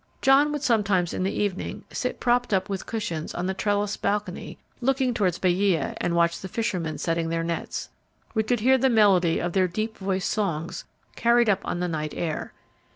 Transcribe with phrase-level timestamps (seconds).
[0.19, 4.57] John would sometimes in the evening sit propped up with cushions on the trellised balcony
[4.79, 7.89] looking towards Baia, and watch the fishermen setting their nets.
[8.33, 10.85] We could hear the melody of their deep voiced songs
[11.15, 12.51] carried up on the night air.